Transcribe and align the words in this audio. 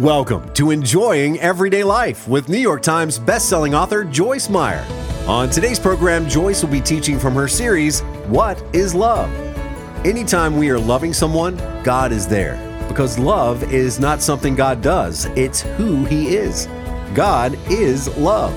Welcome 0.00 0.50
to 0.54 0.70
Enjoying 0.70 1.38
Everyday 1.40 1.84
Life 1.84 2.26
with 2.26 2.48
New 2.48 2.56
York 2.56 2.80
Times 2.80 3.18
bestselling 3.18 3.74
author 3.74 4.02
Joyce 4.02 4.48
Meyer. 4.48 4.82
On 5.26 5.50
today's 5.50 5.78
program, 5.78 6.26
Joyce 6.26 6.62
will 6.62 6.70
be 6.70 6.80
teaching 6.80 7.18
from 7.18 7.34
her 7.34 7.46
series, 7.46 8.00
What 8.28 8.64
is 8.74 8.94
Love? 8.94 9.30
Anytime 10.06 10.56
we 10.56 10.70
are 10.70 10.78
loving 10.78 11.12
someone, 11.12 11.58
God 11.84 12.12
is 12.12 12.26
there 12.26 12.56
because 12.88 13.18
love 13.18 13.74
is 13.74 14.00
not 14.00 14.22
something 14.22 14.54
God 14.54 14.80
does, 14.80 15.26
it's 15.36 15.60
who 15.60 16.06
He 16.06 16.34
is. 16.34 16.66
God 17.12 17.58
is 17.70 18.08
love. 18.16 18.54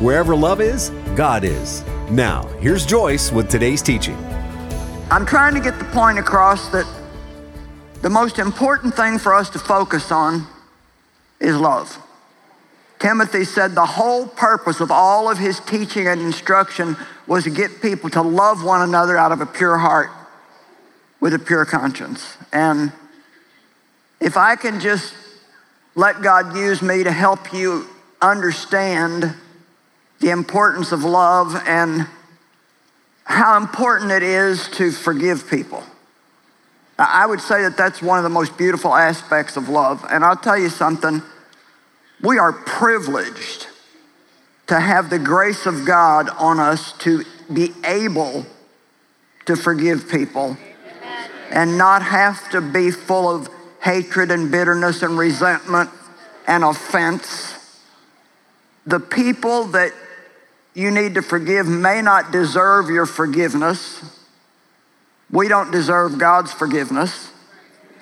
Wherever 0.00 0.34
love 0.34 0.62
is, 0.62 0.88
God 1.14 1.44
is. 1.44 1.84
Now, 2.10 2.46
here's 2.58 2.86
Joyce 2.86 3.30
with 3.30 3.50
today's 3.50 3.82
teaching. 3.82 4.16
I'm 5.10 5.26
trying 5.26 5.52
to 5.52 5.60
get 5.60 5.78
the 5.78 5.84
point 5.84 6.18
across 6.18 6.70
that 6.70 6.90
the 8.00 8.08
most 8.08 8.38
important 8.38 8.94
thing 8.94 9.18
for 9.18 9.34
us 9.34 9.50
to 9.50 9.58
focus 9.58 10.10
on 10.10 10.46
is 11.40 11.56
love. 11.56 12.02
Timothy 12.98 13.44
said 13.44 13.74
the 13.74 13.84
whole 13.84 14.26
purpose 14.26 14.80
of 14.80 14.90
all 14.90 15.30
of 15.30 15.38
his 15.38 15.60
teaching 15.60 16.08
and 16.08 16.20
instruction 16.20 16.96
was 17.26 17.44
to 17.44 17.50
get 17.50 17.82
people 17.82 18.08
to 18.10 18.22
love 18.22 18.64
one 18.64 18.82
another 18.82 19.18
out 19.18 19.32
of 19.32 19.40
a 19.40 19.46
pure 19.46 19.76
heart 19.76 20.10
with 21.20 21.34
a 21.34 21.38
pure 21.38 21.64
conscience. 21.64 22.36
And 22.52 22.92
if 24.20 24.36
I 24.36 24.56
can 24.56 24.80
just 24.80 25.14
let 25.94 26.22
God 26.22 26.56
use 26.56 26.80
me 26.82 27.04
to 27.04 27.12
help 27.12 27.52
you 27.52 27.86
understand 28.20 29.34
the 30.20 30.30
importance 30.30 30.92
of 30.92 31.04
love 31.04 31.54
and 31.66 32.06
how 33.24 33.56
important 33.56 34.10
it 34.10 34.22
is 34.22 34.68
to 34.68 34.90
forgive 34.90 35.50
people. 35.50 35.82
I 36.98 37.26
would 37.26 37.40
say 37.40 37.62
that 37.62 37.76
that's 37.76 38.00
one 38.00 38.18
of 38.18 38.24
the 38.24 38.30
most 38.30 38.56
beautiful 38.56 38.94
aspects 38.94 39.56
of 39.56 39.68
love. 39.68 40.04
And 40.10 40.24
I'll 40.24 40.36
tell 40.36 40.58
you 40.58 40.70
something 40.70 41.22
we 42.22 42.38
are 42.38 42.52
privileged 42.52 43.66
to 44.68 44.80
have 44.80 45.10
the 45.10 45.18
grace 45.18 45.66
of 45.66 45.84
God 45.84 46.28
on 46.30 46.58
us 46.58 46.92
to 46.98 47.24
be 47.52 47.72
able 47.84 48.46
to 49.44 49.56
forgive 49.56 50.08
people 50.08 50.56
and 51.50 51.78
not 51.78 52.02
have 52.02 52.50
to 52.50 52.60
be 52.60 52.90
full 52.90 53.28
of 53.28 53.48
hatred 53.82 54.30
and 54.30 54.50
bitterness 54.50 55.02
and 55.02 55.16
resentment 55.16 55.90
and 56.46 56.64
offense. 56.64 57.80
The 58.86 58.98
people 58.98 59.64
that 59.66 59.92
you 60.74 60.90
need 60.90 61.14
to 61.14 61.22
forgive 61.22 61.66
may 61.66 62.02
not 62.02 62.32
deserve 62.32 62.90
your 62.90 63.06
forgiveness. 63.06 64.02
We 65.36 65.48
don't 65.48 65.70
deserve 65.70 66.16
God's 66.16 66.50
forgiveness. 66.50 67.30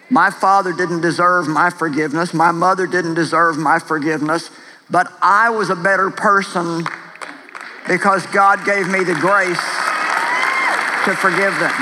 My 0.09 0.31
father 0.31 0.73
didn't 0.73 1.01
deserve 1.01 1.49
my 1.49 1.69
forgiveness. 1.69 2.33
My 2.33 2.53
mother 2.53 2.87
didn't 2.87 3.15
deserve 3.15 3.59
my 3.59 3.81
forgiveness. 3.81 4.51
But 4.89 5.13
I 5.21 5.51
was 5.51 5.69
a 5.69 5.75
better 5.75 6.13
person 6.13 6.85
because 7.89 8.25
God 8.27 8.65
gave 8.65 8.87
me 8.87 9.03
the 9.03 9.17
grace 9.17 9.59
to 11.07 11.17
forgive 11.17 11.59
them. 11.59 11.75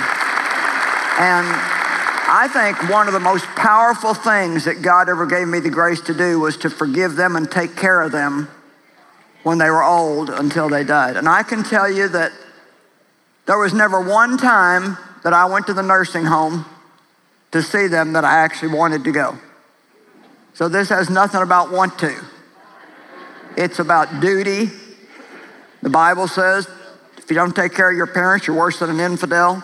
And 1.20 1.46
I 2.26 2.48
think 2.50 2.90
one 2.90 3.06
of 3.06 3.12
the 3.12 3.20
most 3.20 3.44
powerful 3.48 4.14
things 4.14 4.64
that 4.64 4.80
God 4.80 5.10
ever 5.10 5.26
gave 5.26 5.48
me 5.48 5.60
the 5.60 5.68
grace 5.68 6.00
to 6.02 6.14
do 6.14 6.40
was 6.40 6.56
to 6.58 6.70
forgive 6.70 7.16
them 7.16 7.36
and 7.36 7.50
take 7.50 7.76
care 7.76 8.00
of 8.00 8.10
them 8.10 8.48
when 9.42 9.58
they 9.58 9.68
were 9.68 9.84
old 9.84 10.30
until 10.30 10.70
they 10.70 10.82
died. 10.82 11.18
And 11.18 11.28
I 11.28 11.42
can 11.42 11.62
tell 11.62 11.90
you 11.90 12.08
that 12.08 12.32
there 13.44 13.58
was 13.58 13.74
never 13.74 14.00
one 14.00 14.38
time 14.38 14.96
that 15.22 15.32
I 15.32 15.46
went 15.46 15.66
to 15.66 15.74
the 15.74 15.82
nursing 15.82 16.24
home 16.24 16.64
to 17.52 17.62
see 17.62 17.86
them 17.86 18.14
that 18.14 18.24
I 18.24 18.38
actually 18.40 18.74
wanted 18.74 19.04
to 19.04 19.12
go. 19.12 19.38
So 20.54 20.68
this 20.68 20.88
has 20.88 21.08
nothing 21.08 21.42
about 21.42 21.70
want 21.70 21.98
to. 22.00 22.18
It's 23.56 23.78
about 23.78 24.20
duty. 24.20 24.70
The 25.82 25.90
Bible 25.90 26.28
says 26.28 26.68
if 27.18 27.30
you 27.30 27.36
don't 27.36 27.54
take 27.54 27.74
care 27.74 27.90
of 27.90 27.96
your 27.96 28.06
parents, 28.06 28.46
you're 28.46 28.56
worse 28.56 28.80
than 28.80 28.90
an 28.90 29.00
infidel. 29.00 29.62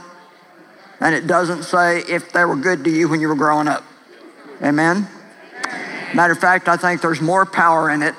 And 1.01 1.15
it 1.15 1.27
doesn't 1.27 1.65
say 1.65 2.01
if 2.09 2.33
they 2.33 2.45
were 2.45 2.57
good 2.57 2.85
to 2.85 2.91
you 2.91 3.09
when 3.09 3.21
you 3.21 3.29
were 3.29 3.35
growing 3.35 3.69
up. 3.69 3.85
Amen? 4.63 5.07
Matter 6.15 6.33
of 6.33 6.39
fact, 6.39 6.69
I 6.69 6.77
think 6.77 7.03
there's 7.03 7.21
more 7.21 7.47
power 7.47 7.91
in 7.91 8.03
it 8.03 8.15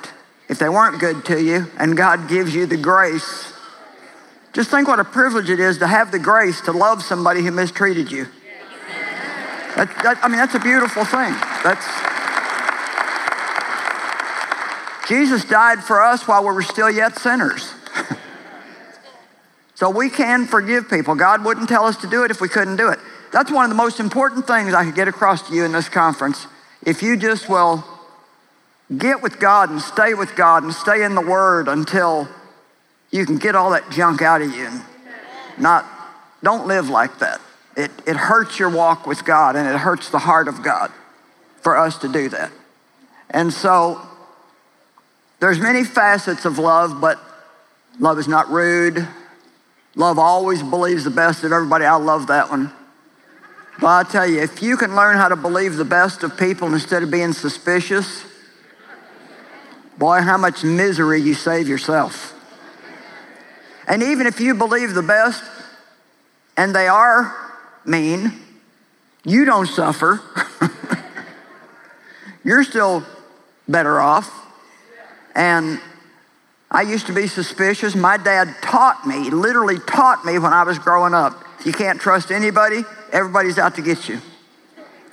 if 0.47 0.59
they 0.59 0.69
weren't 0.69 0.99
good 0.99 1.25
to 1.25 1.41
you 1.41 1.67
and 1.77 1.95
God 1.97 2.29
gives 2.29 2.53
you 2.53 2.65
the 2.65 2.77
grace. 2.77 3.53
Just 4.59 4.71
think 4.71 4.89
what 4.89 4.99
a 4.99 5.05
privilege 5.05 5.49
it 5.49 5.61
is 5.61 5.77
to 5.77 5.87
have 5.87 6.11
the 6.11 6.19
grace 6.19 6.59
to 6.59 6.73
love 6.73 7.01
somebody 7.01 7.41
who 7.41 7.49
mistreated 7.49 8.11
you. 8.11 8.25
That, 9.77 9.87
that, 10.03 10.19
I 10.21 10.27
mean, 10.27 10.35
that's 10.35 10.53
a 10.53 10.59
beautiful 10.59 11.05
thing. 11.05 11.31
That's 11.63 11.87
Jesus 15.07 15.45
died 15.45 15.81
for 15.81 16.01
us 16.01 16.27
while 16.27 16.41
we 16.41 16.51
were 16.51 16.61
still 16.61 16.91
yet 16.91 17.17
sinners. 17.17 17.73
so 19.75 19.89
we 19.89 20.09
can 20.09 20.45
forgive 20.45 20.89
people. 20.89 21.15
God 21.15 21.45
wouldn't 21.45 21.69
tell 21.69 21.85
us 21.85 21.95
to 22.01 22.07
do 22.07 22.25
it 22.25 22.29
if 22.29 22.41
we 22.41 22.49
couldn't 22.49 22.75
do 22.75 22.89
it. 22.89 22.99
That's 23.31 23.49
one 23.49 23.63
of 23.63 23.69
the 23.69 23.77
most 23.77 24.01
important 24.01 24.45
things 24.45 24.73
I 24.73 24.83
could 24.83 24.95
get 24.95 25.07
across 25.07 25.47
to 25.47 25.55
you 25.55 25.63
in 25.63 25.71
this 25.71 25.87
conference. 25.87 26.47
If 26.85 27.01
you 27.01 27.15
just 27.15 27.47
will 27.47 27.85
get 28.97 29.21
with 29.21 29.39
God 29.39 29.69
and 29.69 29.81
stay 29.81 30.15
with 30.15 30.35
God 30.35 30.63
and 30.63 30.73
stay 30.73 31.05
in 31.05 31.15
the 31.15 31.21
Word 31.21 31.69
until 31.69 32.27
you 33.11 33.25
can 33.25 33.37
get 33.37 33.55
all 33.55 33.71
that 33.71 33.89
junk 33.91 34.21
out 34.21 34.41
of 34.41 34.53
you 34.55 34.65
and 34.65 34.81
not, 35.57 35.85
don't 36.43 36.67
live 36.67 36.89
like 36.89 37.19
that. 37.19 37.41
It, 37.75 37.91
it 38.05 38.15
hurts 38.15 38.59
your 38.59 38.69
walk 38.69 39.07
with 39.07 39.25
God 39.25 39.55
and 39.55 39.67
it 39.67 39.77
hurts 39.77 40.09
the 40.09 40.19
heart 40.19 40.47
of 40.47 40.61
God 40.63 40.91
for 41.61 41.77
us 41.77 41.97
to 41.99 42.07
do 42.07 42.29
that. 42.29 42.51
And 43.29 43.53
so 43.53 44.01
there's 45.39 45.59
many 45.59 45.83
facets 45.83 46.45
of 46.45 46.59
love, 46.59 46.99
but 46.99 47.19
love 47.99 48.19
is 48.19 48.27
not 48.27 48.49
rude. 48.49 49.07
Love 49.95 50.19
always 50.19 50.61
believes 50.61 51.03
the 51.03 51.09
best 51.09 51.43
of 51.43 51.51
everybody. 51.51 51.85
I 51.85 51.95
love 51.95 52.27
that 52.27 52.49
one. 52.49 52.71
But 53.79 53.87
I 53.87 54.09
tell 54.09 54.27
you, 54.27 54.41
if 54.41 54.61
you 54.61 54.75
can 54.75 54.95
learn 54.95 55.17
how 55.17 55.29
to 55.29 55.35
believe 55.35 55.77
the 55.77 55.85
best 55.85 56.23
of 56.23 56.37
people 56.37 56.73
instead 56.73 57.01
of 57.01 57.09
being 57.09 57.31
suspicious, 57.31 58.25
boy, 59.97 60.21
how 60.21 60.37
much 60.37 60.63
misery 60.63 61.21
you 61.21 61.33
save 61.33 61.67
yourself. 61.67 62.35
And 63.89 64.03
even 64.03 64.27
if 64.27 64.39
you 64.39 64.53
believe 64.53 64.93
the 64.93 65.01
best 65.01 65.43
and 66.59 66.75
they 66.75 66.89
are 66.89 67.33
mean. 67.85 68.33
You 69.23 69.45
don't 69.45 69.65
suffer. 69.65 70.21
You're 72.43 72.65
still 72.65 73.05
better 73.67 74.01
off. 74.01 74.29
And 75.35 75.79
I 76.69 76.81
used 76.81 77.07
to 77.07 77.13
be 77.13 77.27
suspicious. 77.27 77.95
My 77.95 78.17
dad 78.17 78.53
taught 78.61 79.07
me, 79.07 79.29
literally 79.29 79.79
taught 79.79 80.25
me 80.25 80.37
when 80.37 80.51
I 80.51 80.63
was 80.63 80.79
growing 80.79 81.13
up. 81.13 81.43
You 81.65 81.71
can't 81.71 81.99
trust 81.99 82.29
anybody, 82.29 82.83
everybody's 83.13 83.57
out 83.57 83.75
to 83.75 83.81
get 83.81 84.09
you. 84.09 84.19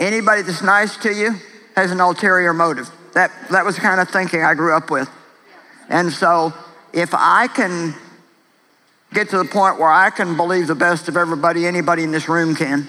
Anybody 0.01 0.43
that's 0.43 0.63
nice 0.63 0.97
to 0.99 1.13
you 1.13 1.37
has 1.77 1.93
an 1.93 2.01
ulterior 2.01 2.53
motive. 2.53 2.91
That, 3.15 3.31
that 3.51 3.65
was 3.65 3.77
the 3.77 3.83
kind 3.83 4.01
of 4.01 4.09
thinking 4.09 4.43
I 4.43 4.55
grew 4.55 4.77
up 4.77 4.91
with. 4.91 5.09
And 5.89 6.13
so 6.13 6.53
if 6.93 7.15
I 7.15 7.47
can 7.47 7.95
get 9.13 9.31
to 9.31 9.39
the 9.39 9.45
point 9.45 9.79
where 9.79 9.91
I 9.91 10.11
can 10.11 10.37
believe 10.37 10.67
the 10.67 10.75
best 10.75 11.09
of 11.09 11.17
everybody, 11.17 11.67
anybody 11.67 12.03
in 12.03 12.11
this 12.11 12.29
room 12.29 12.55
can. 12.55 12.89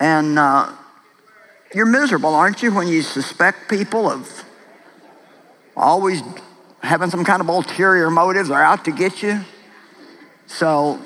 And 0.00 0.38
uh, 0.38 0.72
you're 1.74 1.86
miserable, 1.86 2.34
aren't 2.34 2.62
you, 2.62 2.72
when 2.72 2.88
you 2.88 3.02
suspect 3.02 3.70
people 3.70 4.10
of 4.10 4.44
always 5.76 6.22
having 6.82 7.10
some 7.10 7.24
kind 7.24 7.40
of 7.40 7.48
ulterior 7.48 8.10
motives 8.10 8.50
or 8.50 8.60
out 8.60 8.84
to 8.84 8.90
get 8.90 9.22
you? 9.22 9.40
So 10.46 11.00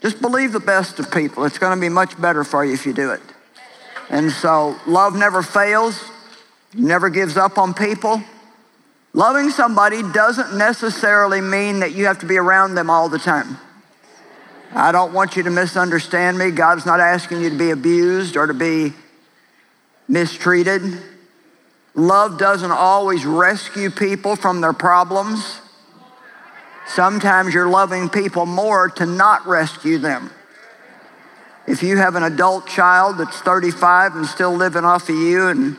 just 0.00 0.20
believe 0.20 0.52
the 0.52 0.60
best 0.60 0.98
of 0.98 1.10
people. 1.10 1.44
It's 1.44 1.58
going 1.58 1.76
to 1.76 1.80
be 1.80 1.88
much 1.88 2.20
better 2.20 2.44
for 2.44 2.64
you 2.64 2.72
if 2.72 2.86
you 2.86 2.92
do 2.92 3.10
it. 3.10 3.20
And 4.08 4.30
so 4.30 4.76
love 4.86 5.16
never 5.16 5.42
fails, 5.42 6.02
never 6.74 7.10
gives 7.10 7.36
up 7.36 7.58
on 7.58 7.74
people. 7.74 8.22
Loving 9.14 9.50
somebody 9.50 10.02
doesn't 10.02 10.56
necessarily 10.56 11.40
mean 11.40 11.80
that 11.80 11.92
you 11.92 12.06
have 12.06 12.20
to 12.20 12.26
be 12.26 12.38
around 12.38 12.74
them 12.74 12.88
all 12.88 13.08
the 13.08 13.18
time. 13.18 13.58
I 14.74 14.90
don't 14.90 15.12
want 15.12 15.36
you 15.36 15.42
to 15.42 15.50
misunderstand 15.50 16.38
me. 16.38 16.50
God's 16.50 16.86
not 16.86 16.98
asking 16.98 17.42
you 17.42 17.50
to 17.50 17.58
be 17.58 17.70
abused 17.70 18.36
or 18.38 18.46
to 18.46 18.54
be 18.54 18.94
mistreated. 20.08 20.82
Love 21.94 22.38
doesn't 22.38 22.70
always 22.70 23.26
rescue 23.26 23.90
people 23.90 24.34
from 24.34 24.62
their 24.62 24.72
problems. 24.72 25.60
Sometimes 26.86 27.52
you're 27.52 27.68
loving 27.68 28.08
people 28.08 28.46
more 28.46 28.88
to 28.88 29.04
not 29.04 29.46
rescue 29.46 29.98
them. 29.98 30.30
If 31.66 31.82
you 31.82 31.98
have 31.98 32.16
an 32.16 32.22
adult 32.22 32.66
child 32.66 33.18
that's 33.18 33.38
35 33.40 34.16
and 34.16 34.26
still 34.26 34.54
living 34.54 34.84
off 34.84 35.08
of 35.10 35.16
you 35.16 35.48
and 35.48 35.76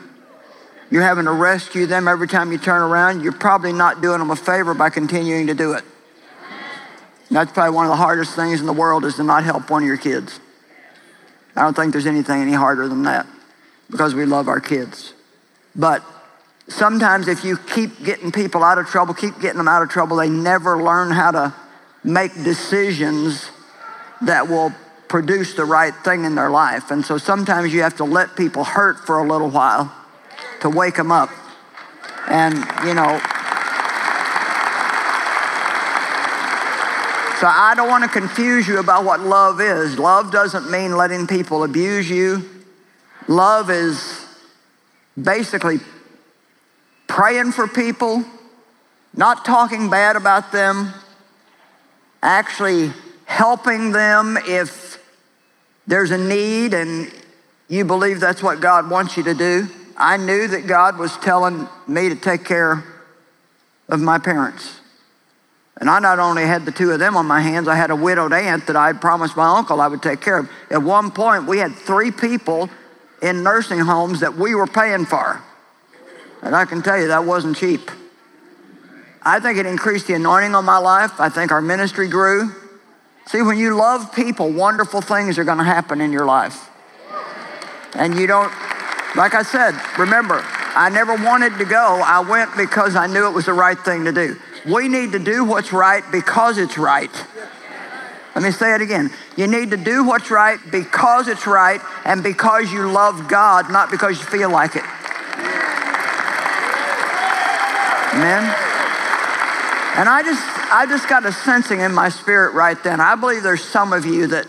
you're 0.90 1.02
having 1.02 1.24
to 1.24 1.32
rescue 1.32 1.86
them 1.86 2.08
every 2.08 2.28
time 2.28 2.52
you 2.52 2.58
turn 2.58 2.82
around, 2.82 3.22
you're 3.22 3.32
probably 3.32 3.72
not 3.72 4.00
doing 4.00 4.18
them 4.18 4.30
a 4.30 4.36
favor 4.36 4.74
by 4.74 4.90
continuing 4.90 5.46
to 5.46 5.54
do 5.54 5.72
it. 5.72 5.84
that's 7.30 7.52
probably 7.52 7.74
one 7.74 7.86
of 7.86 7.90
the 7.90 7.96
hardest 7.96 8.34
things 8.36 8.60
in 8.60 8.66
the 8.66 8.72
world 8.72 9.04
is 9.04 9.16
to 9.16 9.24
not 9.24 9.44
help 9.44 9.70
one 9.70 9.82
of 9.82 9.86
your 9.86 9.96
kids. 9.96 10.40
I 11.56 11.62
don't 11.62 11.74
think 11.74 11.92
there's 11.92 12.06
anything 12.06 12.42
any 12.42 12.52
harder 12.52 12.88
than 12.88 13.04
that 13.04 13.26
because 13.90 14.14
we 14.14 14.24
love 14.24 14.48
our 14.48 14.60
kids. 14.60 15.14
But 15.74 16.04
sometimes 16.68 17.28
if 17.28 17.44
you 17.44 17.56
keep 17.56 18.04
getting 18.04 18.32
people 18.32 18.62
out 18.62 18.78
of 18.78 18.86
trouble, 18.86 19.14
keep 19.14 19.40
getting 19.40 19.58
them 19.58 19.68
out 19.68 19.82
of 19.82 19.88
trouble, 19.88 20.16
they 20.16 20.28
never 20.28 20.82
learn 20.82 21.10
how 21.10 21.30
to 21.30 21.54
make 22.02 22.34
decisions 22.34 23.50
that 24.22 24.48
will 24.48 24.72
produce 25.08 25.54
the 25.54 25.64
right 25.64 25.94
thing 26.04 26.24
in 26.24 26.34
their 26.34 26.50
life. 26.50 26.90
And 26.90 27.04
so 27.04 27.18
sometimes 27.18 27.72
you 27.72 27.82
have 27.82 27.96
to 27.96 28.04
let 28.04 28.36
people 28.36 28.64
hurt 28.64 28.98
for 28.98 29.18
a 29.18 29.26
little 29.26 29.50
while 29.50 29.92
to 30.64 30.70
wake 30.70 30.96
them 30.96 31.12
up. 31.12 31.28
And, 32.26 32.54
you 32.86 32.94
know, 32.94 33.20
so 37.38 37.46
I 37.46 37.74
don't 37.76 37.90
want 37.90 38.02
to 38.04 38.08
confuse 38.08 38.66
you 38.66 38.78
about 38.78 39.04
what 39.04 39.20
love 39.20 39.60
is. 39.60 39.98
Love 39.98 40.32
doesn't 40.32 40.70
mean 40.70 40.96
letting 40.96 41.26
people 41.26 41.64
abuse 41.64 42.08
you. 42.08 42.48
Love 43.28 43.68
is 43.68 44.26
basically 45.20 45.80
praying 47.08 47.52
for 47.52 47.68
people, 47.68 48.24
not 49.14 49.44
talking 49.44 49.90
bad 49.90 50.16
about 50.16 50.50
them, 50.50 50.94
actually 52.22 52.90
helping 53.26 53.92
them 53.92 54.38
if 54.46 54.98
there's 55.86 56.10
a 56.10 56.16
need 56.16 56.72
and 56.72 57.12
you 57.68 57.84
believe 57.84 58.18
that's 58.18 58.42
what 58.42 58.62
God 58.62 58.88
wants 58.88 59.18
you 59.18 59.24
to 59.24 59.34
do. 59.34 59.68
I 59.96 60.16
knew 60.16 60.48
that 60.48 60.66
God 60.66 60.98
was 60.98 61.16
telling 61.18 61.68
me 61.86 62.08
to 62.08 62.16
take 62.16 62.44
care 62.44 62.84
of 63.88 64.00
my 64.00 64.18
parents. 64.18 64.80
And 65.76 65.90
I 65.90 65.98
not 65.98 66.18
only 66.18 66.42
had 66.42 66.64
the 66.64 66.72
two 66.72 66.90
of 66.92 66.98
them 66.98 67.16
on 67.16 67.26
my 67.26 67.40
hands, 67.40 67.66
I 67.66 67.74
had 67.74 67.90
a 67.90 67.96
widowed 67.96 68.32
aunt 68.32 68.66
that 68.68 68.76
I 68.76 68.86
had 68.86 69.00
promised 69.00 69.36
my 69.36 69.56
uncle 69.56 69.80
I 69.80 69.88
would 69.88 70.02
take 70.02 70.20
care 70.20 70.38
of. 70.38 70.50
At 70.70 70.82
one 70.82 71.10
point, 71.10 71.46
we 71.46 71.58
had 71.58 71.74
three 71.74 72.10
people 72.10 72.70
in 73.20 73.42
nursing 73.42 73.80
homes 73.80 74.20
that 74.20 74.36
we 74.36 74.54
were 74.54 74.66
paying 74.66 75.04
for. 75.04 75.42
And 76.42 76.54
I 76.54 76.64
can 76.64 76.82
tell 76.82 77.00
you 77.00 77.08
that 77.08 77.24
wasn't 77.24 77.56
cheap. 77.56 77.90
I 79.22 79.40
think 79.40 79.58
it 79.58 79.66
increased 79.66 80.06
the 80.06 80.14
anointing 80.14 80.54
on 80.54 80.64
my 80.64 80.78
life. 80.78 81.18
I 81.18 81.28
think 81.30 81.50
our 81.50 81.62
ministry 81.62 82.08
grew. 82.08 82.54
See, 83.26 83.40
when 83.40 83.58
you 83.58 83.74
love 83.74 84.14
people, 84.14 84.52
wonderful 84.52 85.00
things 85.00 85.38
are 85.38 85.44
going 85.44 85.58
to 85.58 85.64
happen 85.64 86.00
in 86.02 86.12
your 86.12 86.26
life. 86.26 86.68
And 87.94 88.14
you 88.16 88.26
don't, 88.26 88.52
like 89.16 89.34
I 89.34 89.42
said, 89.42 89.74
remember, 89.98 90.42
I 90.44 90.90
never 90.90 91.14
wanted 91.14 91.58
to 91.58 91.64
go. 91.64 92.02
I 92.04 92.20
went 92.20 92.56
because 92.56 92.96
I 92.96 93.06
knew 93.06 93.26
it 93.26 93.32
was 93.32 93.46
the 93.46 93.52
right 93.52 93.78
thing 93.78 94.04
to 94.04 94.12
do. 94.12 94.36
We 94.66 94.88
need 94.88 95.12
to 95.12 95.18
do 95.18 95.44
what's 95.44 95.72
right 95.72 96.02
because 96.10 96.58
it's 96.58 96.76
right. 96.76 97.10
Let 98.34 98.42
me 98.42 98.50
say 98.50 98.74
it 98.74 98.80
again. 98.80 99.10
You 99.36 99.46
need 99.46 99.70
to 99.70 99.76
do 99.76 100.04
what's 100.04 100.30
right 100.30 100.58
because 100.72 101.28
it's 101.28 101.46
right 101.46 101.80
and 102.04 102.22
because 102.22 102.72
you 102.72 102.90
love 102.90 103.28
God, 103.28 103.70
not 103.70 103.90
because 103.90 104.18
you 104.18 104.24
feel 104.24 104.50
like 104.50 104.74
it. 104.74 104.82
Amen. 108.14 108.42
And 109.96 110.08
I 110.08 110.22
just 110.24 110.42
I 110.72 110.86
just 110.88 111.08
got 111.08 111.24
a 111.24 111.30
sensing 111.30 111.80
in 111.80 111.92
my 111.92 112.08
spirit 112.08 112.54
right 112.54 112.82
then. 112.82 113.00
I 113.00 113.14
believe 113.14 113.44
there's 113.44 113.62
some 113.62 113.92
of 113.92 114.04
you 114.04 114.26
that 114.28 114.48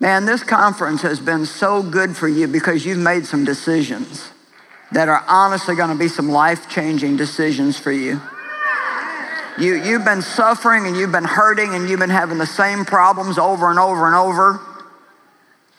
man, 0.00 0.24
this 0.26 0.42
conference 0.42 1.02
has 1.02 1.20
been 1.20 1.44
so 1.46 1.82
good 1.82 2.16
for 2.16 2.28
you 2.28 2.46
because 2.46 2.84
you've 2.84 2.98
made 2.98 3.26
some 3.26 3.44
decisions 3.44 4.30
that 4.92 5.08
are 5.08 5.24
honestly 5.28 5.74
going 5.74 5.90
to 5.90 5.98
be 5.98 6.08
some 6.08 6.28
life-changing 6.28 7.16
decisions 7.16 7.78
for 7.78 7.92
you. 7.92 8.20
You, 9.58 9.74
you've 9.74 10.04
been 10.04 10.22
suffering 10.22 10.86
and 10.86 10.96
you've 10.96 11.12
been 11.12 11.24
hurting 11.24 11.74
and 11.74 11.88
you've 11.88 11.98
been 11.98 12.10
having 12.10 12.38
the 12.38 12.46
same 12.46 12.84
problems 12.84 13.38
over 13.38 13.70
and 13.70 13.78
over 13.78 14.06
and 14.06 14.14
over. 14.14 14.60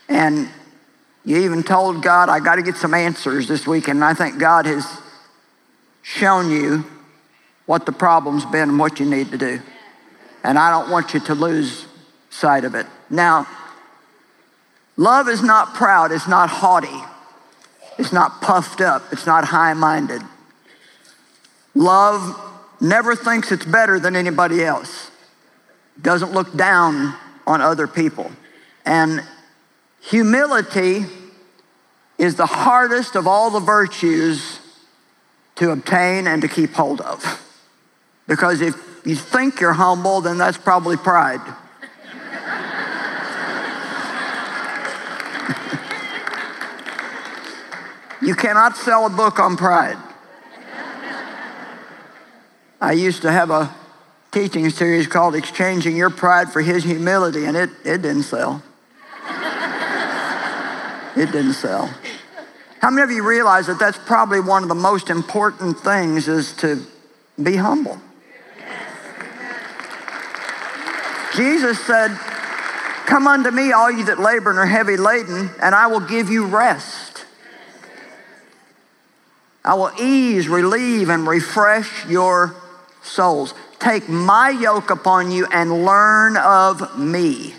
And 0.10 0.50
you 1.24 1.38
even 1.38 1.64
told 1.64 2.04
God, 2.04 2.28
I 2.28 2.40
got 2.40 2.56
to 2.56 2.62
get 2.62 2.76
some 2.76 2.94
answers 2.94 3.48
this 3.48 3.66
weekend. 3.66 3.98
And 3.98 4.04
I 4.04 4.14
think 4.14 4.38
God 4.38 4.66
has 4.66 4.86
shown 6.02 6.52
you 6.52 6.86
what 7.68 7.86
the 7.86 7.92
problem's 7.94 8.46
been 8.46 8.70
and 8.70 8.80
what 8.80 9.00
you 9.00 9.06
need 9.06 9.32
to 9.32 9.38
do. 9.38 9.62
And 10.44 10.60
I 10.60 10.72
don't 10.72 10.90
want 10.92 11.14
you 11.14 11.22
to 11.22 11.36
lose 11.36 11.86
sight 12.30 12.66
of 12.66 12.76
it. 12.76 12.86
Now, 13.10 13.48
love 15.00 15.30
is 15.30 15.42
not 15.42 15.74
proud, 15.74 16.12
it's 16.12 16.28
not 16.28 16.50
haughty, 16.50 17.02
it's 17.98 18.12
not 18.12 18.42
puffed 18.42 18.82
up, 18.82 19.02
it's 19.12 19.26
not 19.26 19.46
high 19.46 19.74
minded. 19.74 20.22
Love 21.74 22.38
never 22.82 23.16
thinks 23.16 23.52
it's 23.52 23.66
better 23.66 23.98
than 23.98 24.16
anybody 24.16 24.64
else, 24.64 25.10
doesn't 26.02 26.34
look 26.34 26.54
down 26.56 27.16
on 27.48 27.62
other 27.62 27.88
people. 27.88 28.30
And 28.86 29.24
humility 30.02 31.06
is 32.18 32.36
the 32.36 32.46
hardest 32.46 33.16
of 33.16 33.26
all 33.26 33.50
the 33.50 33.62
virtues 33.62 34.60
to 35.56 35.72
obtain 35.72 36.28
and 36.28 36.42
to 36.42 36.48
keep 36.50 36.72
hold 36.74 37.00
of. 37.00 37.46
Because 38.28 38.60
if 38.60 38.76
you 39.06 39.16
think 39.16 39.62
you're 39.62 39.74
humble, 39.74 40.20
then 40.20 40.38
that's 40.38 40.58
probably 40.58 40.98
pride. 40.98 41.42
You 48.22 48.36
cannot 48.36 48.76
sell 48.76 49.06
a 49.06 49.10
book 49.10 49.40
on 49.40 49.58
pride. 49.58 49.98
I 52.82 52.94
used 52.94 53.22
to 53.24 53.32
have 53.32 53.50
a 53.50 53.74
teaching 54.32 54.70
series 54.70 55.08
called 55.08 55.36
Exchanging 55.36 55.96
Your 55.96 56.10
Pride 56.10 56.52
for 56.52 56.62
His 56.62 56.84
Humility, 56.84 57.46
and 57.46 57.58
it, 57.58 57.70
it 57.84 58.02
didn't 58.02 58.24
sell. 58.24 58.64
it 61.16 61.32
didn't 61.32 61.54
sell. 61.54 61.94
How 62.82 62.90
many 62.90 63.04
of 63.04 63.12
you 63.12 63.28
realize 63.28 63.68
that 63.68 63.80
that's 63.80 63.98
probably 63.98 64.40
one 64.40 64.64
of 64.64 64.70
the 64.70 64.76
most 64.76 65.10
important 65.10 65.80
things 65.80 66.28
is 66.28 66.54
to 66.58 66.86
be 67.42 67.58
humble? 67.58 68.00
Jesus 71.36 71.80
said, 71.86 72.18
Come 73.06 73.28
unto 73.28 73.52
me, 73.52 73.72
all 73.72 73.92
you 73.92 74.06
that 74.06 74.20
labor 74.20 74.52
and 74.52 74.60
are 74.60 74.66
heavy 74.66 74.96
laden, 74.96 75.50
and 75.62 75.74
I 75.76 75.88
will 75.88 76.00
give 76.00 76.30
you 76.30 76.46
rest. 76.46 77.09
I 79.70 79.76
will 79.76 79.92
ease, 80.02 80.48
relieve, 80.48 81.10
and 81.10 81.28
refresh 81.28 82.04
your 82.08 82.56
souls. 83.04 83.54
Take 83.78 84.10
my 84.10 84.50
yoke 84.50 84.90
upon 84.90 85.30
you 85.30 85.46
and 85.54 85.86
learn 85.86 86.38
of 86.38 86.98
me. 86.98 87.54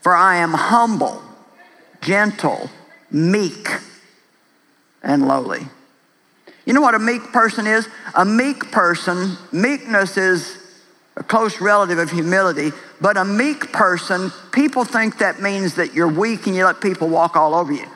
For 0.00 0.16
I 0.16 0.38
am 0.38 0.52
humble, 0.52 1.22
gentle, 2.00 2.70
meek, 3.08 3.68
and 5.00 5.28
lowly. 5.28 5.68
You 6.64 6.72
know 6.72 6.80
what 6.80 6.96
a 6.96 6.98
meek 6.98 7.22
person 7.30 7.68
is? 7.68 7.88
A 8.16 8.24
meek 8.24 8.72
person, 8.72 9.36
meekness 9.52 10.16
is 10.16 10.58
a 11.14 11.22
close 11.22 11.60
relative 11.60 11.98
of 11.98 12.10
humility, 12.10 12.72
but 13.00 13.16
a 13.16 13.24
meek 13.24 13.72
person, 13.72 14.32
people 14.50 14.84
think 14.84 15.18
that 15.18 15.40
means 15.40 15.74
that 15.74 15.94
you're 15.94 16.08
weak 16.08 16.48
and 16.48 16.56
you 16.56 16.64
let 16.64 16.80
people 16.80 17.08
walk 17.08 17.36
all 17.36 17.54
over 17.54 17.72
you. 17.72 17.86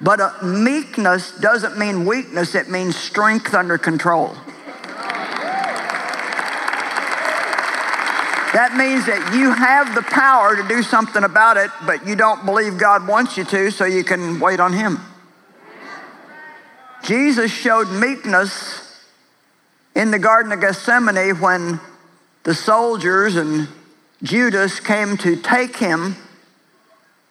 But 0.00 0.20
a 0.20 0.44
meekness 0.44 1.32
doesn't 1.32 1.76
mean 1.78 2.06
weakness, 2.06 2.54
it 2.54 2.68
means 2.68 2.96
strength 2.96 3.54
under 3.54 3.78
control. 3.78 4.34
That 8.54 8.76
means 8.76 9.04
that 9.06 9.34
you 9.34 9.52
have 9.52 9.94
the 9.94 10.02
power 10.02 10.56
to 10.56 10.66
do 10.66 10.82
something 10.82 11.22
about 11.22 11.56
it, 11.56 11.70
but 11.84 12.06
you 12.06 12.16
don't 12.16 12.46
believe 12.46 12.78
God 12.78 13.06
wants 13.06 13.36
you 13.36 13.44
to, 13.44 13.70
so 13.70 13.84
you 13.84 14.04
can 14.04 14.40
wait 14.40 14.58
on 14.58 14.72
Him. 14.72 14.98
Jesus 17.02 17.50
showed 17.50 17.90
meekness 17.90 19.04
in 19.94 20.10
the 20.10 20.18
Garden 20.18 20.52
of 20.52 20.60
Gethsemane 20.60 21.40
when 21.40 21.80
the 22.44 22.54
soldiers 22.54 23.36
and 23.36 23.68
Judas 24.22 24.80
came 24.80 25.16
to 25.18 25.36
take 25.36 25.76
him, 25.76 26.16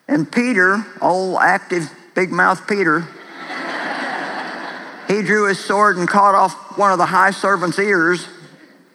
and 0.07 0.31
Peter, 0.31 0.85
old 1.01 1.39
active 1.41 1.91
big 2.17 2.31
mouth 2.31 2.67
Peter, 2.67 3.07
he 5.07 5.21
drew 5.21 5.47
his 5.47 5.63
sword 5.63 5.95
and 5.97 6.09
caught 6.09 6.35
off 6.35 6.77
one 6.77 6.91
of 6.91 6.97
the 6.97 7.05
high 7.05 7.31
servant's 7.31 7.79
ears 7.79 8.27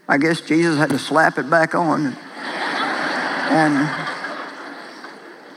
I 0.08 0.18
guess 0.18 0.42
Jesus 0.42 0.76
had 0.76 0.90
to 0.90 0.98
slap 0.98 1.38
it 1.38 1.48
back 1.48 1.74
on. 1.74 2.14
And 3.50 3.88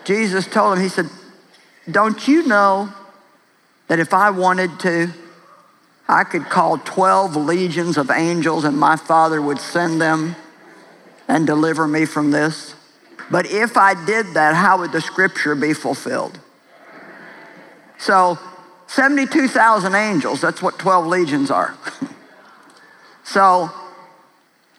Jesus 0.05 0.47
told 0.47 0.77
him, 0.77 0.83
He 0.83 0.89
said, 0.89 1.09
Don't 1.91 2.27
you 2.27 2.47
know 2.47 2.89
that 3.87 3.99
if 3.99 4.13
I 4.13 4.29
wanted 4.29 4.79
to, 4.81 5.09
I 6.07 6.23
could 6.23 6.45
call 6.45 6.77
12 6.77 7.35
legions 7.35 7.97
of 7.97 8.11
angels 8.11 8.63
and 8.63 8.77
my 8.77 8.95
Father 8.95 9.41
would 9.41 9.59
send 9.59 9.99
them 9.99 10.37
and 11.27 11.45
deliver 11.45 11.87
me 11.87 12.05
from 12.05 12.31
this? 12.31 12.75
But 13.31 13.47
if 13.47 13.75
I 13.75 14.05
did 14.05 14.35
that, 14.35 14.55
how 14.55 14.77
would 14.79 14.91
the 14.91 15.01
scripture 15.01 15.55
be 15.55 15.73
fulfilled? 15.73 16.39
So, 17.97 18.37
72,000 18.87 19.95
angels, 19.95 20.41
that's 20.41 20.61
what 20.61 20.77
12 20.77 21.07
legions 21.07 21.51
are. 21.51 21.75
so, 23.23 23.69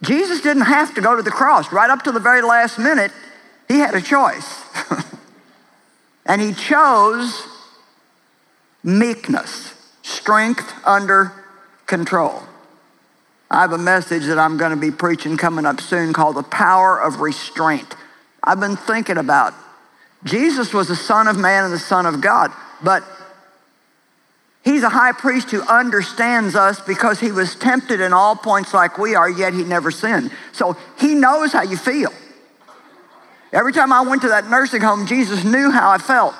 Jesus 0.02 0.40
didn't 0.40 0.64
have 0.64 0.94
to 0.94 1.00
go 1.00 1.16
to 1.16 1.22
the 1.22 1.30
cross. 1.30 1.72
Right 1.72 1.90
up 1.90 2.02
to 2.02 2.12
the 2.12 2.20
very 2.20 2.42
last 2.42 2.78
minute, 2.78 3.12
he 3.68 3.78
had 3.78 3.94
a 3.94 4.00
choice. 4.00 4.62
and 6.26 6.40
he 6.40 6.52
chose 6.52 7.46
meekness, 8.82 9.74
strength 10.02 10.72
under 10.86 11.32
control. 11.86 12.42
I 13.50 13.60
have 13.60 13.72
a 13.72 13.78
message 13.78 14.24
that 14.26 14.38
I'm 14.38 14.56
going 14.56 14.72
to 14.72 14.76
be 14.76 14.90
preaching 14.90 15.36
coming 15.36 15.66
up 15.66 15.80
soon 15.80 16.12
called 16.12 16.36
The 16.36 16.42
Power 16.42 17.00
of 17.00 17.20
Restraint. 17.20 17.94
I've 18.42 18.60
been 18.60 18.76
thinking 18.76 19.18
about 19.18 19.54
Jesus 20.24 20.74
was 20.74 20.88
the 20.88 20.96
Son 20.96 21.28
of 21.28 21.36
Man 21.36 21.64
and 21.64 21.72
the 21.72 21.78
Son 21.78 22.06
of 22.06 22.20
God, 22.20 22.52
but 22.82 23.04
He's 24.66 24.82
a 24.82 24.88
high 24.88 25.12
priest 25.12 25.52
who 25.52 25.62
understands 25.62 26.56
us 26.56 26.80
because 26.80 27.20
he 27.20 27.30
was 27.30 27.54
tempted 27.54 28.00
in 28.00 28.12
all 28.12 28.34
points 28.34 28.74
like 28.74 28.98
we 28.98 29.14
are, 29.14 29.30
yet 29.30 29.54
he 29.54 29.62
never 29.62 29.92
sinned. 29.92 30.32
So 30.50 30.76
he 30.98 31.14
knows 31.14 31.52
how 31.52 31.62
you 31.62 31.76
feel. 31.76 32.12
Every 33.52 33.72
time 33.72 33.92
I 33.92 34.00
went 34.00 34.22
to 34.22 34.28
that 34.30 34.50
nursing 34.50 34.82
home, 34.82 35.06
Jesus 35.06 35.44
knew 35.44 35.70
how 35.70 35.90
I 35.90 35.98
felt. 35.98 36.34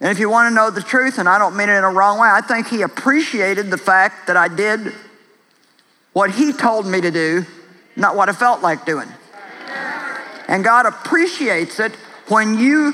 And 0.00 0.10
if 0.10 0.18
you 0.18 0.28
want 0.28 0.50
to 0.50 0.54
know 0.56 0.70
the 0.70 0.82
truth, 0.82 1.18
and 1.18 1.28
I 1.28 1.38
don't 1.38 1.56
mean 1.56 1.68
it 1.68 1.74
in 1.74 1.84
a 1.84 1.88
wrong 1.88 2.18
way, 2.18 2.28
I 2.28 2.40
think 2.40 2.66
he 2.66 2.82
appreciated 2.82 3.70
the 3.70 3.78
fact 3.78 4.26
that 4.26 4.36
I 4.36 4.48
did 4.48 4.92
what 6.14 6.32
he 6.32 6.52
told 6.52 6.84
me 6.84 7.00
to 7.00 7.12
do, 7.12 7.46
not 7.94 8.16
what 8.16 8.28
I 8.28 8.32
felt 8.32 8.60
like 8.60 8.84
doing. 8.84 9.08
And 10.48 10.64
God 10.64 10.86
appreciates 10.86 11.78
it 11.78 11.92
when 12.26 12.58
you 12.58 12.92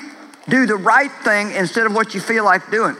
do 0.48 0.66
the 0.66 0.76
right 0.76 1.12
thing 1.22 1.52
instead 1.52 1.86
of 1.86 1.94
what 1.94 2.14
you 2.14 2.20
feel 2.20 2.44
like 2.44 2.70
doing. 2.70 2.96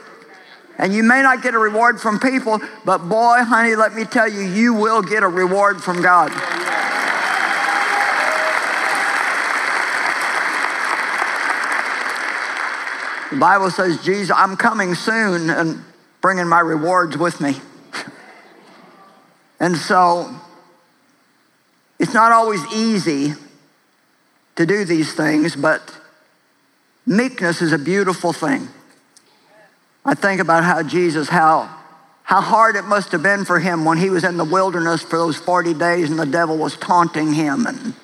And 0.78 0.93
you 0.93 1.02
may 1.02 1.23
not 1.23 1.43
get 1.43 1.55
a 1.55 1.59
reward 1.59 2.00
from 2.00 2.21
people, 2.21 2.61
but 2.85 2.99
boy, 2.99 3.38
honey, 3.43 3.75
let 3.75 3.95
me 3.95 4.05
tell 4.05 4.28
you, 4.28 4.43
you 4.43 4.75
will 4.75 5.02
get 5.02 5.23
a 5.23 5.28
reward 5.28 5.83
from 5.83 6.02
God. 6.02 6.31
The 13.31 13.37
Bible 13.37 13.71
says, 13.71 14.02
Jesus, 14.05 14.35
I'm 14.35 14.57
coming 14.57 14.95
soon 14.95 15.50
and 15.50 15.85
bringing 16.21 16.49
my 16.49 16.61
rewards 16.61 17.19
with 17.19 17.40
me. 17.40 17.57
and 19.61 19.76
so, 19.76 20.35
it's 21.99 22.14
not 22.14 22.33
always 22.33 22.64
easy 22.73 23.35
to 24.57 24.64
do 24.64 24.85
these 24.85 25.12
things, 25.12 25.57
but 25.57 25.99
meekness 27.09 27.62
is 27.62 27.73
a 27.73 27.79
beautiful 27.79 28.33
thing. 28.33 28.69
I 30.05 30.15
think 30.15 30.41
about 30.41 30.62
how 30.62 30.83
Jesus, 30.83 31.29
how, 31.29 31.75
how 32.23 32.41
hard 32.41 32.77
it 32.77 32.85
must 32.85 33.12
have 33.12 33.23
been 33.23 33.45
for 33.45 33.59
him 33.59 33.85
when 33.85 33.99
he 33.99 34.11
was 34.11 34.25
in 34.25 34.37
the 34.37 34.45
wilderness 34.45 35.03
for 35.03 35.17
those 35.19 35.37
40 35.37 35.75
days 35.75 36.11
and 36.11 36.19
the 36.19 36.27
devil 36.27 36.57
was 36.57 36.77
taunting 36.77 37.33
him 37.33 37.67
and 37.67 37.95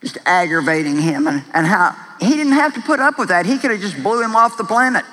just 0.00 0.16
aggravating 0.24 0.98
him, 0.98 1.26
and, 1.26 1.44
and 1.52 1.66
how 1.66 1.94
he 2.20 2.30
didn't 2.30 2.54
have 2.54 2.72
to 2.72 2.80
put 2.80 3.00
up 3.00 3.18
with 3.18 3.28
that. 3.28 3.44
He 3.44 3.58
could 3.58 3.70
have 3.70 3.80
just 3.80 4.02
blew 4.02 4.22
him 4.22 4.34
off 4.34 4.56
the 4.56 4.64
planet. 4.64 5.04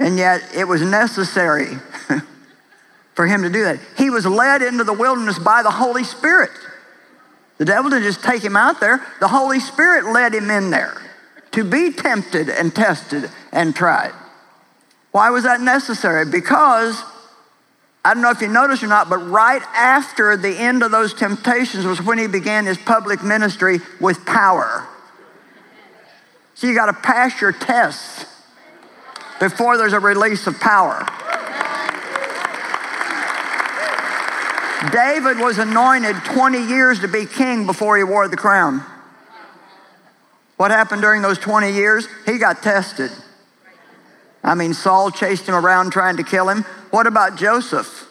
And 0.00 0.16
yet 0.16 0.42
it 0.52 0.64
was 0.64 0.82
necessary 0.82 1.76
for 3.14 3.26
him 3.28 3.42
to 3.42 3.50
do 3.50 3.62
that. 3.62 3.78
He 3.96 4.10
was 4.10 4.26
led 4.26 4.62
into 4.62 4.82
the 4.82 4.92
wilderness 4.92 5.38
by 5.38 5.62
the 5.62 5.70
Holy 5.70 6.02
Spirit. 6.02 6.50
The 7.58 7.66
devil 7.66 7.88
didn't 7.90 8.04
just 8.04 8.24
take 8.24 8.42
him 8.42 8.56
out 8.56 8.80
there, 8.80 9.00
the 9.20 9.28
Holy 9.28 9.60
Spirit 9.60 10.06
led 10.06 10.34
him 10.34 10.50
in 10.50 10.70
there 10.70 11.00
to 11.52 11.64
be 11.64 11.92
tempted 11.92 12.48
and 12.48 12.74
tested 12.74 13.30
and 13.52 13.74
tried. 13.74 14.12
Why 15.12 15.30
was 15.30 15.44
that 15.44 15.60
necessary? 15.60 16.24
Because, 16.24 17.02
I 18.04 18.14
don't 18.14 18.22
know 18.22 18.30
if 18.30 18.40
you 18.40 18.48
noticed 18.48 18.82
or 18.82 18.86
not, 18.86 19.08
but 19.08 19.18
right 19.18 19.62
after 19.74 20.36
the 20.36 20.56
end 20.56 20.82
of 20.82 20.90
those 20.90 21.12
temptations 21.12 21.84
was 21.84 22.00
when 22.00 22.18
he 22.18 22.28
began 22.28 22.66
his 22.66 22.78
public 22.78 23.22
ministry 23.22 23.80
with 24.00 24.24
power. 24.24 24.86
So 26.54 26.66
you 26.66 26.74
got 26.74 26.86
to 26.86 26.92
pass 26.92 27.40
your 27.40 27.52
tests 27.52 28.26
before 29.40 29.78
there's 29.78 29.94
a 29.94 30.00
release 30.00 30.46
of 30.46 30.60
power. 30.60 31.06
David 34.92 35.38
was 35.38 35.58
anointed 35.58 36.16
20 36.24 36.66
years 36.66 37.00
to 37.00 37.08
be 37.08 37.26
king 37.26 37.66
before 37.66 37.96
he 37.96 38.04
wore 38.04 38.28
the 38.28 38.36
crown. 38.36 38.84
What 40.60 40.72
happened 40.72 41.00
during 41.00 41.22
those 41.22 41.38
20 41.38 41.72
years? 41.72 42.06
He 42.26 42.36
got 42.36 42.62
tested. 42.62 43.10
I 44.44 44.54
mean, 44.54 44.74
Saul 44.74 45.10
chased 45.10 45.46
him 45.46 45.54
around 45.54 45.90
trying 45.90 46.18
to 46.18 46.22
kill 46.22 46.50
him. 46.50 46.64
What 46.90 47.06
about 47.06 47.38
Joseph? 47.38 48.06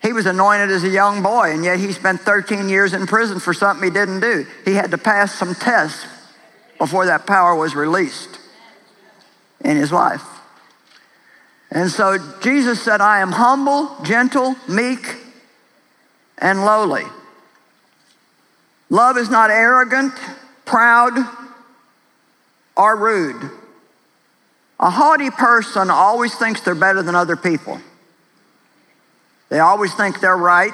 He 0.00 0.14
was 0.14 0.24
anointed 0.24 0.70
as 0.70 0.82
a 0.82 0.88
young 0.88 1.22
boy, 1.22 1.52
and 1.52 1.62
yet 1.62 1.78
he 1.78 1.92
spent 1.92 2.22
13 2.22 2.70
years 2.70 2.94
in 2.94 3.06
prison 3.06 3.38
for 3.38 3.52
something 3.52 3.84
he 3.84 3.90
didn't 3.90 4.20
do. 4.20 4.46
He 4.64 4.72
had 4.72 4.92
to 4.92 4.96
pass 4.96 5.34
some 5.34 5.54
tests 5.54 6.06
before 6.78 7.04
that 7.04 7.26
power 7.26 7.54
was 7.54 7.74
released 7.74 8.38
in 9.60 9.76
his 9.76 9.92
life. 9.92 10.24
And 11.70 11.90
so 11.90 12.16
Jesus 12.40 12.80
said, 12.80 13.02
I 13.02 13.20
am 13.20 13.32
humble, 13.32 13.94
gentle, 14.04 14.56
meek, 14.66 15.16
and 16.38 16.64
lowly. 16.64 17.04
Love 18.88 19.18
is 19.18 19.28
not 19.28 19.50
arrogant 19.50 20.14
proud, 20.70 21.18
or 22.76 22.96
rude. 22.96 23.50
A 24.78 24.88
haughty 24.88 25.30
person 25.30 25.90
always 25.90 26.32
thinks 26.34 26.60
they're 26.60 26.76
better 26.76 27.02
than 27.02 27.16
other 27.16 27.36
people. 27.36 27.80
They 29.48 29.58
always 29.58 29.92
think 29.94 30.20
they're 30.20 30.36
right. 30.36 30.72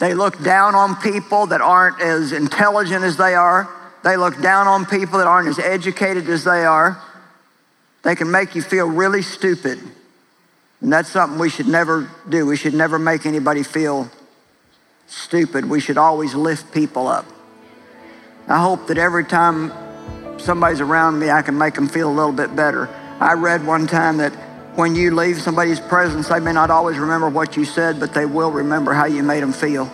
They 0.00 0.14
look 0.14 0.42
down 0.42 0.74
on 0.74 0.96
people 0.96 1.46
that 1.46 1.60
aren't 1.60 2.00
as 2.00 2.32
intelligent 2.32 3.04
as 3.04 3.16
they 3.16 3.34
are. 3.34 3.68
They 4.02 4.16
look 4.16 4.42
down 4.42 4.66
on 4.66 4.84
people 4.84 5.18
that 5.18 5.28
aren't 5.28 5.48
as 5.48 5.60
educated 5.60 6.28
as 6.28 6.42
they 6.42 6.64
are. 6.64 7.00
They 8.02 8.16
can 8.16 8.30
make 8.30 8.56
you 8.56 8.62
feel 8.62 8.88
really 8.88 9.22
stupid. 9.22 9.78
And 10.80 10.92
that's 10.92 11.08
something 11.08 11.38
we 11.38 11.50
should 11.50 11.68
never 11.68 12.10
do. 12.28 12.46
We 12.46 12.56
should 12.56 12.74
never 12.74 12.98
make 12.98 13.26
anybody 13.26 13.62
feel 13.62 14.10
stupid. 15.06 15.70
We 15.70 15.78
should 15.80 15.98
always 15.98 16.34
lift 16.34 16.74
people 16.74 17.06
up. 17.06 17.26
I 18.48 18.60
hope 18.60 18.86
that 18.86 18.96
every 18.96 19.24
time 19.24 19.72
somebody's 20.38 20.80
around 20.80 21.18
me, 21.18 21.30
I 21.30 21.42
can 21.42 21.58
make 21.58 21.74
them 21.74 21.88
feel 21.88 22.08
a 22.08 22.14
little 22.14 22.32
bit 22.32 22.54
better. 22.54 22.88
I 23.18 23.32
read 23.32 23.66
one 23.66 23.88
time 23.88 24.18
that 24.18 24.32
when 24.76 24.94
you 24.94 25.12
leave 25.12 25.40
somebody's 25.40 25.80
presence, 25.80 26.28
they 26.28 26.38
may 26.38 26.52
not 26.52 26.70
always 26.70 26.96
remember 26.98 27.28
what 27.28 27.56
you 27.56 27.64
said, 27.64 27.98
but 27.98 28.14
they 28.14 28.24
will 28.24 28.52
remember 28.52 28.92
how 28.92 29.06
you 29.06 29.22
made 29.24 29.42
them 29.42 29.52
feel. 29.52 29.86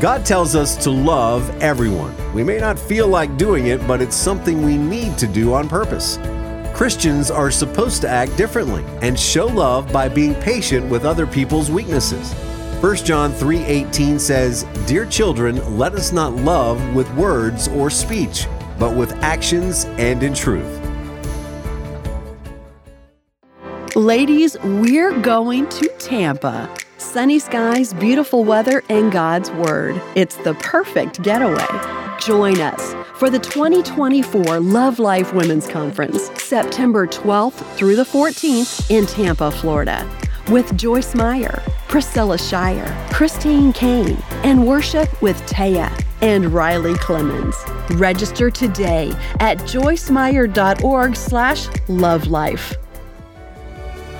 God 0.00 0.26
tells 0.26 0.56
us 0.56 0.82
to 0.84 0.90
love 0.90 1.48
everyone. 1.62 2.16
We 2.32 2.42
may 2.42 2.58
not 2.58 2.78
feel 2.78 3.06
like 3.06 3.36
doing 3.36 3.66
it, 3.66 3.86
but 3.86 4.00
it's 4.00 4.16
something 4.16 4.64
we 4.64 4.76
need 4.78 5.18
to 5.18 5.28
do 5.28 5.52
on 5.52 5.68
purpose. 5.68 6.18
Christians 6.74 7.30
are 7.30 7.50
supposed 7.50 8.00
to 8.00 8.08
act 8.08 8.36
differently 8.36 8.82
and 9.02 9.20
show 9.20 9.46
love 9.46 9.92
by 9.92 10.08
being 10.08 10.34
patient 10.36 10.88
with 10.88 11.04
other 11.04 11.26
people's 11.26 11.70
weaknesses. 11.70 12.34
1 12.80 13.04
John 13.04 13.30
3:18 13.34 14.18
says, 14.18 14.64
"Dear 14.86 15.04
children, 15.04 15.60
let 15.76 15.92
us 15.92 16.12
not 16.12 16.34
love 16.36 16.80
with 16.94 17.12
words 17.14 17.68
or 17.76 17.90
speech, 17.90 18.46
but 18.78 18.96
with 18.96 19.12
actions 19.20 19.86
and 19.98 20.22
in 20.22 20.32
truth." 20.32 20.80
Ladies, 23.94 24.56
we're 24.64 25.12
going 25.12 25.66
to 25.68 25.88
Tampa. 25.98 26.70
Sunny 26.96 27.38
skies, 27.38 27.92
beautiful 27.92 28.44
weather, 28.44 28.82
and 28.88 29.12
God's 29.12 29.50
Word. 29.50 30.00
It's 30.14 30.36
the 30.36 30.54
perfect 30.54 31.20
getaway. 31.20 31.68
Join 32.18 32.62
us 32.62 32.94
for 33.16 33.28
the 33.28 33.38
2024 33.38 34.58
Love 34.58 34.98
Life 34.98 35.34
Women's 35.34 35.66
Conference, 35.66 36.30
September 36.38 37.06
12th 37.06 37.62
through 37.76 37.96
the 37.96 38.06
14th 38.06 38.90
in 38.90 39.04
Tampa, 39.04 39.50
Florida 39.50 40.06
with 40.48 40.76
Joyce 40.76 41.14
Meyer, 41.14 41.62
Priscilla 41.90 42.38
Shirer, 42.38 42.96
Christine 43.12 43.72
Caine, 43.72 44.16
and 44.44 44.64
worship 44.64 45.20
with 45.20 45.36
Taya 45.46 45.90
and 46.22 46.54
Riley 46.54 46.94
Clemmons. 46.94 47.56
Register 47.98 48.48
today 48.48 49.12
at 49.40 49.58
joycemeyer.org 49.58 51.16
slash 51.16 51.66
lovelife. 51.88 52.76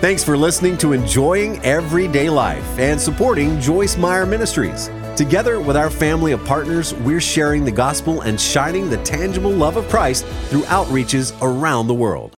Thanks 0.00 0.24
for 0.24 0.36
listening 0.36 0.78
to 0.78 0.92
Enjoying 0.92 1.62
Everyday 1.64 2.28
Life 2.28 2.76
and 2.76 3.00
supporting 3.00 3.60
Joyce 3.60 3.96
Meyer 3.96 4.26
Ministries. 4.26 4.90
Together 5.14 5.60
with 5.60 5.76
our 5.76 5.90
family 5.90 6.32
of 6.32 6.44
partners, 6.44 6.94
we're 6.94 7.20
sharing 7.20 7.64
the 7.64 7.70
gospel 7.70 8.22
and 8.22 8.40
shining 8.40 8.90
the 8.90 8.96
tangible 9.04 9.52
love 9.52 9.76
of 9.76 9.88
Christ 9.88 10.24
through 10.48 10.62
outreaches 10.62 11.38
around 11.40 11.86
the 11.86 11.94
world. 11.94 12.28